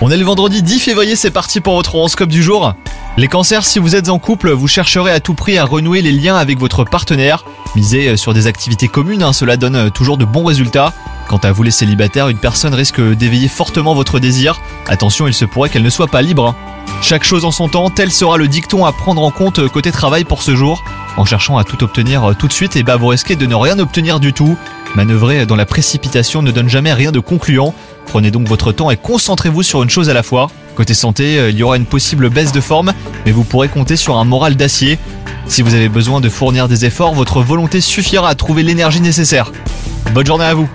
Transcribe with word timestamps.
On 0.00 0.10
est 0.10 0.16
le 0.16 0.24
vendredi 0.24 0.60
10 0.62 0.80
février, 0.80 1.14
c'est 1.14 1.30
parti 1.30 1.60
pour 1.60 1.76
votre 1.76 1.94
horoscope 1.94 2.28
du 2.28 2.42
jour. 2.42 2.74
Les 3.16 3.28
cancers, 3.28 3.64
si 3.64 3.78
vous 3.78 3.94
êtes 3.94 4.08
en 4.08 4.18
couple, 4.18 4.50
vous 4.50 4.66
chercherez 4.66 5.12
à 5.12 5.20
tout 5.20 5.34
prix 5.34 5.56
à 5.56 5.64
renouer 5.64 6.02
les 6.02 6.10
liens 6.10 6.34
avec 6.36 6.58
votre 6.58 6.82
partenaire. 6.84 7.44
Misez 7.76 8.16
sur 8.16 8.34
des 8.34 8.48
activités 8.48 8.88
communes, 8.88 9.22
hein, 9.22 9.32
cela 9.32 9.56
donne 9.56 9.90
toujours 9.92 10.16
de 10.16 10.24
bons 10.24 10.44
résultats. 10.44 10.92
Quant 11.28 11.38
à 11.38 11.52
vous 11.52 11.62
les 11.62 11.70
célibataires, 11.70 12.28
une 12.28 12.38
personne 12.38 12.74
risque 12.74 13.00
d'éveiller 13.00 13.48
fortement 13.48 13.94
votre 13.94 14.18
désir. 14.18 14.60
Attention, 14.88 15.28
il 15.28 15.34
se 15.34 15.44
pourrait 15.44 15.68
qu'elle 15.68 15.84
ne 15.84 15.90
soit 15.90 16.08
pas 16.08 16.22
libre. 16.22 16.48
hein. 16.48 16.56
Chaque 17.02 17.24
chose 17.24 17.44
en 17.44 17.52
son 17.52 17.68
temps, 17.68 17.88
tel 17.90 18.10
sera 18.10 18.36
le 18.36 18.48
dicton 18.48 18.84
à 18.84 18.92
prendre 18.92 19.22
en 19.22 19.30
compte 19.30 19.68
côté 19.68 19.92
travail 19.92 20.24
pour 20.24 20.42
ce 20.42 20.56
jour. 20.56 20.82
En 21.16 21.24
cherchant 21.24 21.56
à 21.58 21.64
tout 21.64 21.84
obtenir 21.84 22.34
tout 22.38 22.48
de 22.48 22.52
suite, 22.52 22.74
et 22.74 22.82
bah 22.82 22.96
vous 22.96 23.08
risquez 23.08 23.36
de 23.36 23.46
ne 23.46 23.54
rien 23.54 23.78
obtenir 23.78 24.18
du 24.18 24.32
tout. 24.32 24.56
Manœuvrer 24.94 25.46
dans 25.46 25.56
la 25.56 25.66
précipitation 25.66 26.42
ne 26.42 26.50
donne 26.50 26.68
jamais 26.68 26.92
rien 26.92 27.12
de 27.12 27.20
concluant. 27.20 27.74
Prenez 28.12 28.30
donc 28.30 28.46
votre 28.46 28.72
temps 28.72 28.90
et 28.90 28.98
concentrez-vous 28.98 29.62
sur 29.62 29.82
une 29.82 29.88
chose 29.88 30.10
à 30.10 30.12
la 30.12 30.22
fois. 30.22 30.50
Côté 30.74 30.92
santé, 30.92 31.38
euh, 31.38 31.48
il 31.48 31.56
y 31.56 31.62
aura 31.62 31.78
une 31.78 31.86
possible 31.86 32.28
baisse 32.28 32.52
de 32.52 32.60
forme, 32.60 32.92
mais 33.24 33.32
vous 33.32 33.42
pourrez 33.42 33.70
compter 33.70 33.96
sur 33.96 34.18
un 34.18 34.24
moral 34.24 34.54
d'acier. 34.54 34.98
Si 35.46 35.62
vous 35.62 35.72
avez 35.72 35.88
besoin 35.88 36.20
de 36.20 36.28
fournir 36.28 36.68
des 36.68 36.84
efforts, 36.84 37.14
votre 37.14 37.40
volonté 37.40 37.80
suffira 37.80 38.28
à 38.28 38.34
trouver 38.34 38.64
l'énergie 38.64 39.00
nécessaire. 39.00 39.50
Bonne 40.12 40.26
journée 40.26 40.44
à 40.44 40.52
vous 40.52 40.68